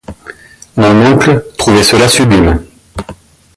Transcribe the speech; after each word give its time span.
Mon 0.77 1.05
oncle 1.05 1.45
trouvait 1.59 1.83
cela 1.83 2.09
sublime. 2.09 2.57